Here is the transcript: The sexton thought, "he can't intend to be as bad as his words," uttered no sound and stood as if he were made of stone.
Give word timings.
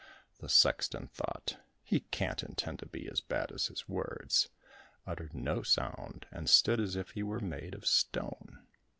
The 0.39 0.49
sexton 0.49 1.09
thought, 1.09 1.57
"he 1.83 1.99
can't 1.99 2.41
intend 2.41 2.79
to 2.79 2.87
be 2.87 3.07
as 3.07 3.21
bad 3.21 3.51
as 3.51 3.67
his 3.67 3.87
words," 3.87 4.49
uttered 5.05 5.35
no 5.35 5.61
sound 5.61 6.25
and 6.31 6.49
stood 6.49 6.79
as 6.79 6.95
if 6.95 7.11
he 7.11 7.21
were 7.21 7.39
made 7.39 7.75
of 7.75 7.85
stone. 7.85 8.65